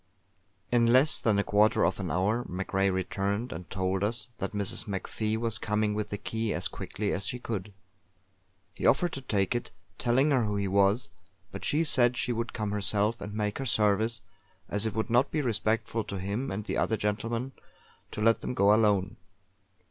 [0.71, 4.87] In less than a quarter of an hour MacRae returned and told us that Mrs.
[4.87, 7.71] MacFie was coming with the key as quickly as she could.
[8.73, 9.69] He offered to take it,
[9.99, 11.11] telling her who he was;
[11.51, 14.21] but she said she would come herself and make her service,
[14.69, 17.51] as it would not be respectful to him and the other gentlemen
[18.09, 19.17] to let them go alone.